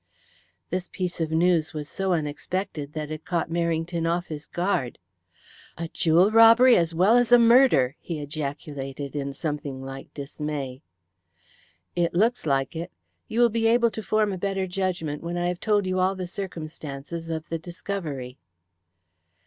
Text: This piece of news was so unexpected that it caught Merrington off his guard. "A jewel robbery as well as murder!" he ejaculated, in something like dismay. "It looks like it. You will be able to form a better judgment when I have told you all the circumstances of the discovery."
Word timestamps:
This 0.71 0.87
piece 0.87 1.21
of 1.21 1.29
news 1.29 1.75
was 1.75 1.87
so 1.87 2.13
unexpected 2.13 2.93
that 2.93 3.11
it 3.11 3.23
caught 3.23 3.51
Merrington 3.51 4.09
off 4.11 4.29
his 4.29 4.47
guard. 4.47 4.97
"A 5.77 5.89
jewel 5.89 6.31
robbery 6.31 6.75
as 6.75 6.95
well 6.95 7.15
as 7.15 7.31
murder!" 7.31 7.95
he 7.99 8.17
ejaculated, 8.19 9.15
in 9.15 9.31
something 9.31 9.79
like 9.85 10.11
dismay. 10.15 10.81
"It 11.95 12.15
looks 12.15 12.47
like 12.47 12.75
it. 12.75 12.91
You 13.27 13.41
will 13.41 13.49
be 13.49 13.67
able 13.67 13.91
to 13.91 14.01
form 14.01 14.33
a 14.33 14.39
better 14.39 14.65
judgment 14.65 15.21
when 15.21 15.37
I 15.37 15.49
have 15.49 15.59
told 15.59 15.85
you 15.85 15.99
all 15.99 16.15
the 16.15 16.25
circumstances 16.25 17.29
of 17.29 17.47
the 17.49 17.59
discovery." 17.59 18.39